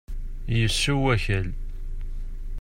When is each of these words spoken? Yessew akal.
Yessew 0.57 0.99
akal. 1.13 1.47